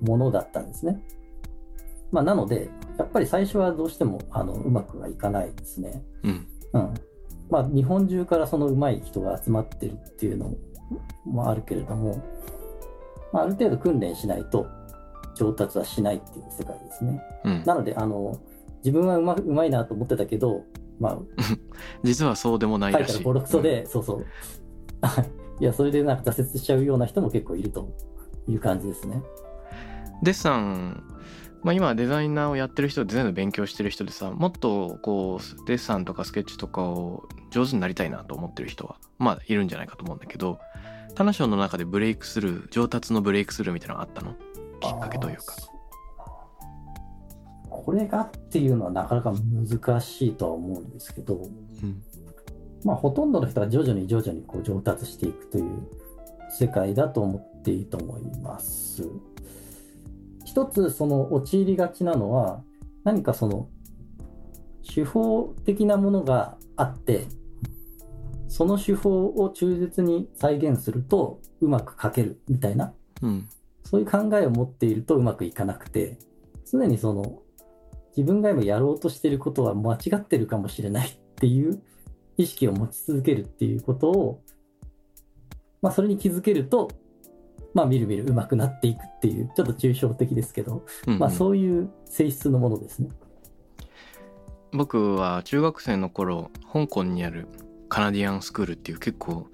[0.00, 1.02] ものだったんですね。
[2.12, 6.02] まあ、なので、やっぱり最初はどうしても、あの、うまくはいかないですね。
[6.22, 6.94] うんうん。
[7.50, 10.54] まあ、日本中からその上手い人が集まってるっていうの
[11.24, 12.22] もあるけれども、
[13.32, 14.66] まあ、ある程度訓練しないと
[15.34, 17.22] 上達はしないっていう世界ですね。
[17.44, 18.38] うんなので、あの、
[18.84, 20.62] 自分はうまうまいなと思ってたけど、
[20.98, 21.18] まあ、
[22.02, 24.26] 実はそうでもないららしいボロクソで、そうそう。
[25.60, 27.94] いや、それでなんか挫折しちゃうような人も結構いると
[28.48, 29.22] いう感じですね。
[30.22, 31.02] デッサン、
[31.62, 40.58] まあ、今デザイナーをやってる人デザインの勉強してる人でさもっとこうデッサンとかスケッチとかを上手になりたいなと思ってる人はまあいるんじゃないかと思うんだけど
[41.14, 44.34] タナショーの中でブレイクスルー上達のブレイクスルーみたいなのがあったの？
[44.80, 45.56] きっかけというか。
[47.68, 51.46] これがっていうのはなかなか難しいとは思うんですけど、う
[51.86, 52.02] ん
[52.84, 55.66] まあ、ほとんどの人は徐々に徐々にこう上達していくという
[56.50, 59.04] 世界だと思っていいと思います。
[60.44, 62.62] 一つその陥りがちなのは
[63.04, 63.68] 何かその
[64.82, 67.26] 手法的なものがあって
[68.48, 73.48] その手法を忠実に再現するとうまく描けるみたいなうん
[73.84, 76.18] そういう考えを持っているとうまくいかなくて
[76.70, 77.40] 常にその
[78.16, 81.80] 自分が今やろうとしていることは間違ってるかもしれないっていう
[82.40, 84.42] 意識を持ち続けるっていうことを、
[85.82, 86.90] まあ、それに気づけると、
[87.74, 93.10] まあ、みるみる上手くなっていくっていうちょっと抽象的ですけど、うんうんまあ、そういう性質のものですね。
[94.72, 97.48] 僕は中学生の頃香港にある
[97.88, 99.48] カナディアンスクールっていう結構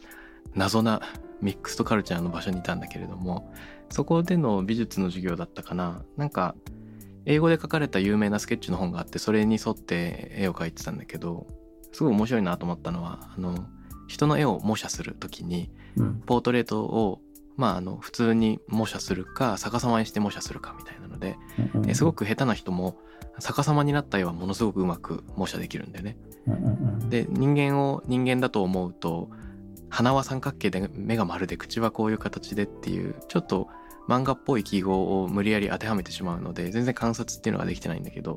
[0.55, 1.01] 謎な
[1.41, 3.51] ミックストカルチャーの場所にいたんだけれども
[3.89, 6.55] そこでの美術の授業だったかななんか
[7.25, 11.47] 英語で書かれた有名なスケッチの本があってそれに沿って絵を描いてたんだけど
[11.97, 13.67] すごい面白いなと思ったのはあの
[14.07, 16.21] 人の絵を模写する時にうん。
[16.27, 17.23] ポートレートを
[17.57, 21.39] まああの普通に模写するか逆さまにして模写するかみたいなので
[21.75, 22.99] うんすごく下手な人も
[23.41, 26.19] 逆さまになった絵はものすごくうまく模写できるんだよね。
[27.09, 29.31] で人間を人間だと思うと
[29.89, 33.69] 鼻は三角形で目が丸で口はこういう形でっていうちょっと
[34.07, 38.37] 漫画っぽい記号を無理やり当てはめてしまうので全然観察っていうのができてないんだけど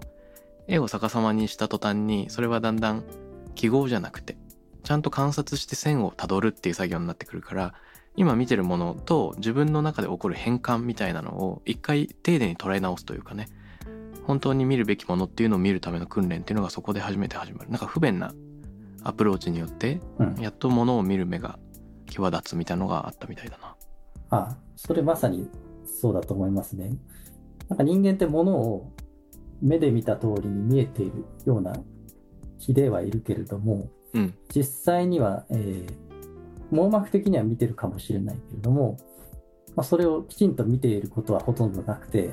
[0.68, 3.04] 絵を逆さまにした途端にそれはだんだん
[3.60, 4.38] 記号じゃなくて
[4.84, 7.74] ちゃんと観察して線をたどるっていう作業になってくるから
[8.16, 13.50] 今見てるものと自分の中で起こる変換みたいなのを一回丁寧に捉え直すというかね。
[14.26, 17.70] 本当に見るべきものっていうのを見るための訓練っていうのがそこで初めて始まる。
[17.70, 18.34] なんか不便な
[19.04, 20.36] アプローチによってうん。
[20.40, 21.60] やっとものを見る目が
[22.10, 23.76] 際立つみたいなのがあったみたいだな。
[24.30, 25.50] あそれまさに
[25.86, 26.98] そうだと思いますね。
[27.68, 28.94] なんか人間ってものを
[29.62, 31.74] 目で見た通りに見えているような
[32.60, 34.36] 気ではいるけれども、うん。
[34.54, 36.10] 実際には、えー
[36.72, 38.98] 網膜的には見てるかもしれないけれども、
[39.76, 42.30] まあ、それをきちんと見ていることはほとんどなくて、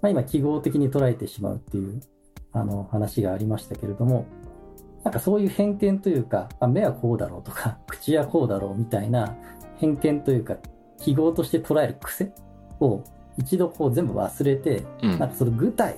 [0.00, 2.00] まあ、今記号的に捉えてしまうっていう
[2.52, 4.26] あの話がありましたけれども
[5.04, 9.36] なんかそういう偏見というかあ目はこうだろうとか 口はこうだろうみたいな
[9.76, 10.56] 偏見というか
[10.98, 12.32] 記号として捉える癖
[12.80, 13.02] を
[13.38, 15.18] 一度こう全部忘れてうん。
[15.18, 15.96] なんかその具体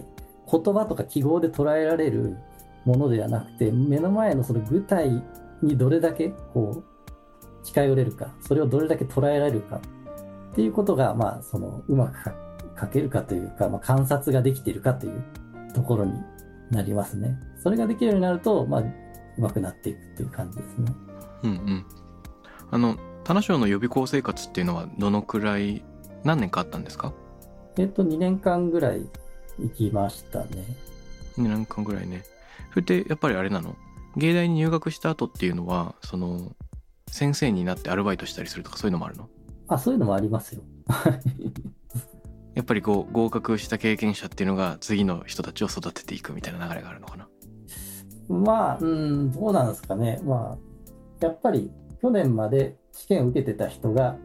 [0.50, 2.37] 言葉とか記号で捉えられる
[2.85, 5.23] ものではなくて目の前のその具体
[5.62, 12.35] にどれだけこう近寄れるかそれをどれだけ捉えられるかっていうことがまあそのうまくか
[12.81, 15.23] 書けるかというか、まあ、観察ができているかという
[15.73, 16.12] ところに
[16.70, 17.38] なりますね。
[17.62, 18.92] それができるようになるとまあう
[19.38, 20.92] まくなっていくっていう感じですね。
[21.44, 21.87] うんうん。
[22.70, 25.85] あの棚賞の予備校生活っていうのはどのくらい
[26.25, 27.12] 何年かあったんですか？
[27.79, 29.09] えっと2年間ぐらい
[29.59, 30.64] 行きましたね。
[31.38, 32.23] 2年間ぐらいね
[32.74, 33.76] それってやっぱりあれなの？
[34.16, 36.56] 芸大に入学した後っていうのはその
[37.08, 39.28] 先生になってアルバイトしたりするとかそういうのもあるの？
[39.68, 40.62] あそういうのもありますよ。
[42.56, 47.28] やっぱりこう合格した経験者っていうのが次の人たちを育てていくみたいな流れがあるのかな？
[48.28, 50.20] まあ、うん、どうなんですかね。
[50.24, 50.58] まあ、
[51.20, 51.70] やっぱり
[52.02, 54.16] 去年まで試験を受けてた人が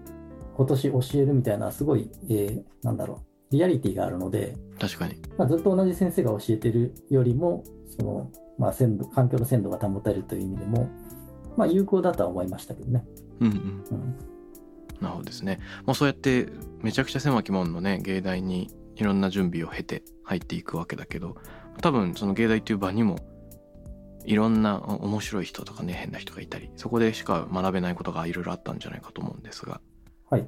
[0.58, 7.64] 今年教えるみたいなすごい、えーなんだろう、リアリティがあるので、確かにまあ、ずっと同じ先生が教えてるよりも、
[7.98, 10.90] その、まあ、鮮度、環境の鮮度が保たれるという意味でも、
[11.58, 13.06] まあ、有効だとは思いましたけどね。
[13.40, 13.54] うんうん
[13.92, 14.16] うん。
[15.02, 16.48] なるほどですねもうそうやって
[16.82, 21.38] めちゃくちゃ狭き門のね芸大にいろんな準備を経て入っていくわけだけど
[21.82, 23.18] 多分その芸大っていう場にも
[24.26, 29.80] いろんなお面白い人とかね変な人がいたりそこでしか学べないことがいろいろあったんじゃないかと思うんですが
[30.30, 30.48] はい。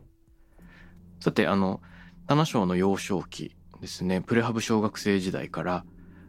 [1.19, 1.81] さてあの
[2.27, 5.86] 七章の幼少期ですねプレハブ小学生時代から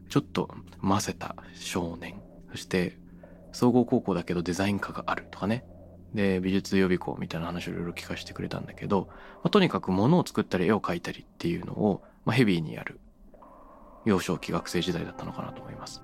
[0.08, 0.50] ちょっと
[0.80, 2.98] 混ぜた少年そして
[3.52, 5.64] 総合高校だけどデザイン科があるとかね
[6.14, 13.00] で美術予備校みたいな話をいろいろ聞かせてくれたんだけど、まあとにかく物を作ったり絵を描いたりっていうのを、まあ、ヘビーにやる
[14.04, 16.02] 幼少期学生時代だったのかなと思います。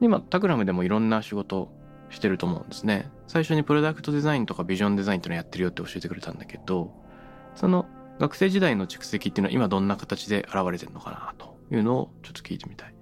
[0.00, 1.70] で今タクラムでもいろんな仕事
[2.10, 3.10] してると思うんですね。
[3.28, 6.92] 最初にプロダクトデザインとかビジョンデザインっていうのやってるよって教えてくれたんだけど
[7.54, 7.86] その
[8.20, 12.94] 学生時代の蓄積っていうのは今どんな形で現れてるのかなというのをちょっと聞いてみたい。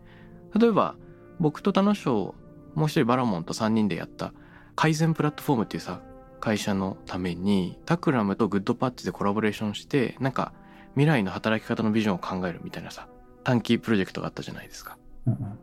[0.57, 0.95] 例えば
[1.41, 2.37] 僕と田野翔
[2.75, 4.33] もう一人バラモンと3人でやった
[4.77, 6.01] 改善プラットフォームっていうさ
[6.41, 10.53] 会社のためにタクラムとグッドパッチでコラボレーションしてなんか
[10.95, 13.09] 未来の働き方のビジョンを考えるみたいなさ
[13.43, 14.99] 短期プロジェクトがあったじゃないですか。
[15.27, 15.59] うん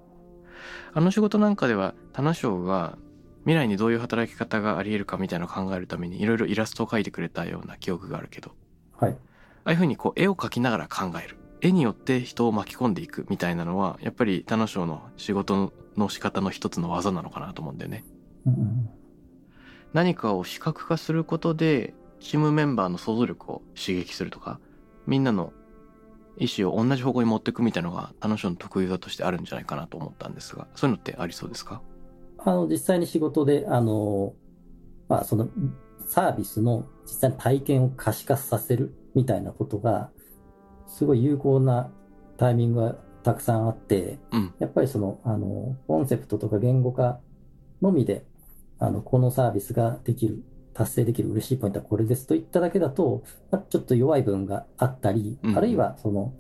[0.94, 2.98] あの仕事なんかでは棚章が
[3.42, 8.54] 未来にどういう働き方があり得るかみたいなのを考えるためにいろいろイラストを描いてくれたような記憶があるけど
[8.98, 9.18] はい。
[9.66, 18.06] ああいうふうにこう絵を描きながら考える絵によって人を巻き込んでいくみたいなのはやっぱり棚章の仕事の仕方の一つの技なのかなと思うんだよね。
[18.46, 18.90] うん
[19.94, 24.60] 何かを視覚化することでチームメンバーの想像力を刺激するとか
[25.08, 25.54] みんなの
[26.38, 31.82] 意思を同じ方向に持っていくみたいなのが楽しの得意技としてあるんじゃないかなと思ったんですがそういうのってありそうですか？
[32.40, 34.34] あの、実際に仕事で、あの、
[35.08, 35.50] まあ、その、
[36.06, 40.12] サービスの実際に体験を可視化させるみたいなことが、
[40.88, 41.92] すごい有効な
[42.38, 44.54] タイミングがたくさんあって、うん。
[44.60, 47.20] やっぱりその、あの、コンセプトとか言語化
[47.82, 48.26] のみで、
[48.78, 55.58] あの、このサービスができる、達成できる嬉しいポイントはこれですと言っただけだと、まあ、ちょっと弱い部分があったり、うん。
[55.58, 56.34] あるいはその、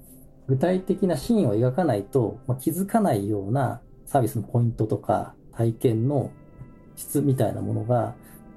[0.47, 6.31] 具体的なシーンを描かないと、まあ、気づかないようなサービスのポイントとか体験の
[6.95, 8.15] 質みたいなものが、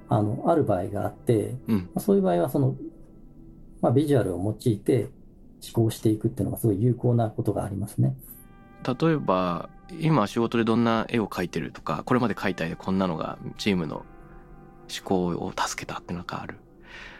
[0.08, 1.76] あの、ある場合があって、うん。
[1.76, 2.76] まあそういう場合はその、
[3.80, 5.08] まあ、ビジュアルを用いて
[5.62, 8.16] 思考していくっていうのがすごい有効なことがありますね。
[8.84, 9.68] 例えば
[10.00, 14.06] 今仕事でどんな絵を描いてるとかこれまで描いた絵でこんなのがチームの思
[15.04, 16.58] 考を助けたっていうのがある、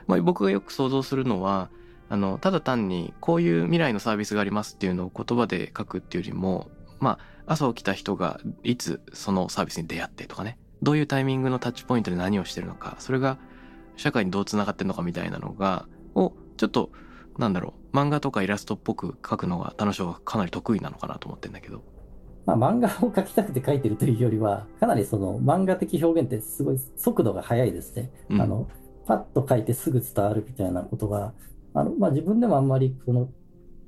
[0.06, 1.70] まあ、僕がよく想像するのは
[2.08, 13.38] あのただ単にこういう未来のサービスがありますっていうのを言葉で書くっていうよりもまあ朝起きた人がいつそのサービスに出会ってとかねどういうタイミングのタッチポイントで何をしてるのかそれが
[13.96, 16.90] 社会にどうつながってるのかみたいなのがをちょっと
[17.38, 21.82] なんだろう漫画とかイラストっぽく描くのが楽しはかなり得意なのかなと思ってんだけど
[22.48, 28.10] まあ、漫画を描きたくて描いてるというよりは、かなりその漫画的表現ってすごい速度が速いですね。
[28.30, 28.66] うんあの、
[29.04, 31.34] パッと書いてすぐ伝わるみたいなことが、
[31.74, 33.28] あの、まあ、自分でもあんまり、その、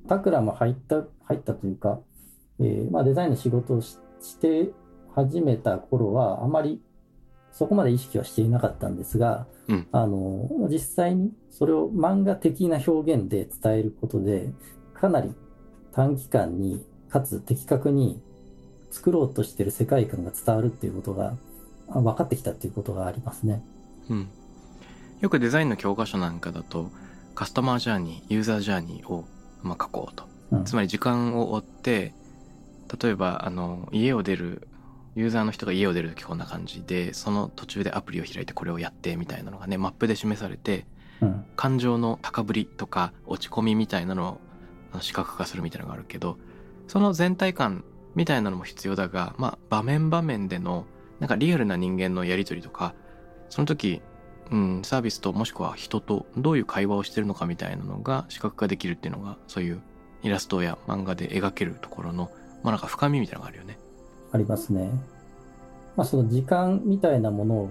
[0.09, 2.00] タクラム入った、入ったというか、
[2.59, 4.70] えーまあ、デザインの仕事をしして
[5.14, 6.83] 始めた頃は、あまり
[7.53, 9.87] そこまで意識はしていなかったんですが、うん。
[9.93, 14.51] あの、実際にそれを漫画的な表現で伝えることで、
[14.95, 15.33] かなり
[15.93, 18.23] 短期間に、かつ的確に
[18.91, 21.35] 作ろうとしている世界観が伝わるっていうことが
[21.89, 23.63] あ分かってきたっていうことがありますね。
[24.09, 24.29] うん、
[25.21, 26.91] よくデザインの教科書なんかだと
[27.35, 29.25] カスタマージャーニーユーザージャーニーを
[29.63, 30.25] まあ書こうと。
[30.53, 30.65] うん。
[30.65, 32.13] つまり時間を追って
[33.03, 34.69] 例えばあの家を出る
[35.20, 40.87] ユーザーの人が家を出る時こんな感じでその途中でアプリを開いてこれをやってみたいなのがねマップで示されて
[41.20, 44.40] うん感情の高ぶりとか落ち込みみたいなの
[44.94, 46.38] を視覚化するみたいなのがあるけど
[46.88, 50.87] その全体感みたいなのも必要だが、まあ、場面場面での
[51.20, 52.94] なんかリアルな人間のやり取りとか
[53.50, 54.00] その時、
[54.50, 59.83] うん、サービスともしくは人とどういう会話をしてるのかみたいなのが視覚化できるっていうのがそういう
[60.22, 62.30] イラストや漫画で描けるところの、
[62.62, 63.78] まあ、なんか深みみたいなのがあるよね。
[64.33, 64.90] ありますね。
[65.97, 67.69] まあ、その時間みたいなものを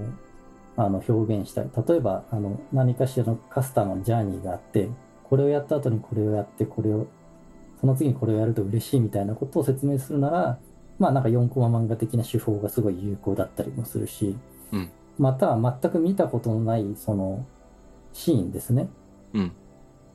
[0.78, 4.90] あの表現したり、例えばあの何かしらのカスタマーのジャーニーがあって、
[5.24, 7.08] これをやった後にこれをやって、これを、
[7.80, 10.60] その次にこれをやると嬉しいみたいなことを説明するなら、
[11.00, 14.36] まあなんか4コマ漫画的な手法がすごい有効だったりもするし、
[14.72, 17.46] うんまたは全く見たことのないその
[18.14, 18.90] シーンですね。
[19.34, 19.52] うん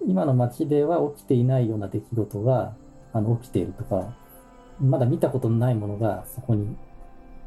[0.06, 2.74] 今の街では起きていないような出来事が
[3.12, 4.14] あの起きているとか、
[4.80, 6.76] まだ見たことのないものがそこに、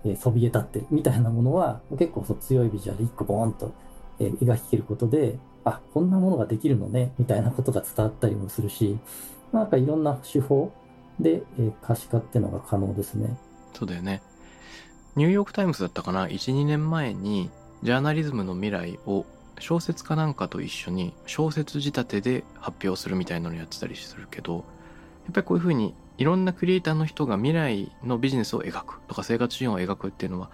[0.05, 3.73] えーそびえ立ってるみたいなものは結構そう強いビジュアル一個ボーンと、
[4.19, 8.97] えー描き切ることで、あ、こんなものができるのね、みたいなことが伝わったりもするし、
[9.51, 10.71] なんかいろんな手法
[11.19, 13.37] で、えー可視化っていうのが可能ですね。
[13.73, 14.21] そうだよね。
[15.15, 17.49] ニューヨークタイムズだったかな ?1、2年前に
[17.83, 19.25] ジャーナリズムの未来を
[19.59, 24.63] 小説家なんかと一緒に小説仕立てで発表するみたいなのやってたりするけど、やっ
[25.33, 30.49] ぱりこういうふうにいろんなクリエイターの人が未来のビジネスを描くとか生活シーンを描くっていうのは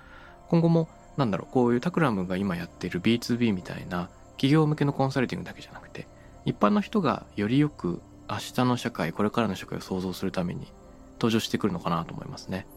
[0.49, 6.07] 今後もなんだろうこういう Takram が今やっている B2B みたいな企業向けのコンサルティングだけじゃなくて
[6.45, 10.71] 一般の人がよりよく明日の社会これからの社会を創造するために
[11.13, 12.67] 登場してくるのかなと思いますね。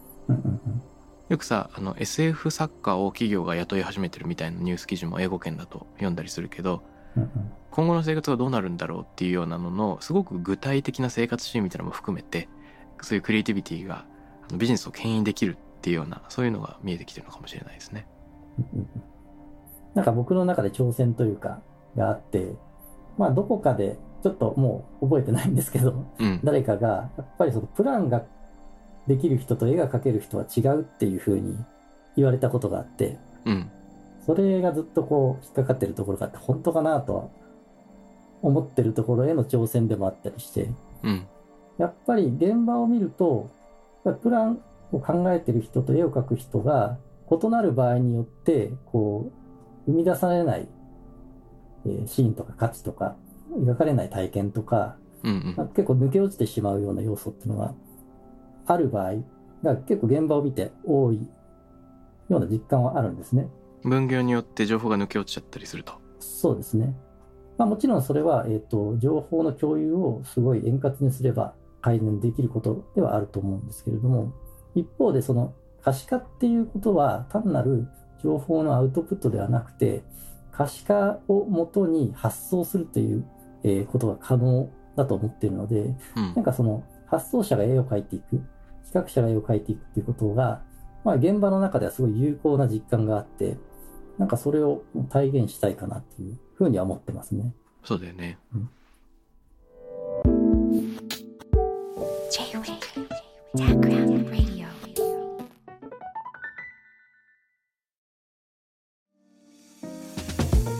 [1.29, 6.83] よくさあの SF 作家を企業が雇い始めてるみたいなニュース記事も英語圏だと読んだりするけど
[7.71, 12.49] 今後の生活がどうなるんだろうっていうようなののすごく具体的な生活シーンみたいなのも含めて
[13.03, 14.05] そういうクリエイティビティが
[14.49, 18.07] あのビジネスを牽引できるっていうようなそういうのが見えてきてるのかもしれないですね。
[19.95, 21.63] なんか僕の中で挑戦というか、
[21.97, 22.55] があって、
[23.17, 28.25] まあどこかで、ちょっともう覚えてないんですけど、うん、誰かが、やっぱりそのプランが
[29.07, 31.57] できる人と絵が描ける人は違うっていうふうに
[32.17, 33.71] 言われたことがあって、うん、
[34.25, 37.29] それがずっとこう引っかかってるところがあって、本当かなとは
[38.43, 40.71] 思ってるところへの挑戦でもあったりして、
[41.03, 41.27] うん。
[41.79, 43.51] やっぱり現場を見ると、
[44.23, 44.61] プラン
[44.93, 46.99] を考えてる人と絵を描く人が
[47.31, 49.31] 異なる場合によって、こ
[49.87, 50.69] う、生み出されない、
[51.87, 53.17] えーシーンとか価値とか、
[53.59, 55.69] 描かれない体験とか、うんうん。
[55.69, 57.75] 結構抜け落ちてしまうような要素っていうのが
[58.67, 59.15] ある場合
[59.63, 61.17] が結構現場を見て多い
[62.29, 63.49] ような実感はあるんですね。
[63.83, 65.95] 分業によって情報が抜け落ちちゃったりすると。
[66.19, 66.95] そうですね。
[67.59, 74.33] まあ、もちろんそれは、えっ、と、情報の共有をすごい円滑にすれば改善できることではあると思うんですけれども、
[74.75, 77.89] 一方でその可視化っていうことは単なる
[78.23, 80.03] 情報のアウトプットではなくて、
[80.53, 83.25] 可視化をもとに発想するという、
[83.63, 86.45] えーことが可能だと思っているので、うんなん。
[86.45, 88.43] かその発想者が絵を描いていく、
[88.85, 90.63] 企画者が絵を描いていくっていうことが、
[91.05, 93.59] まあ現場の中ではすごい有効な実感があって、
[94.19, 97.53] なんかそれを体現したいかなっていうふうには思ってますね。
[97.85, 98.39] そうだよね。
[98.55, 98.69] J-Wave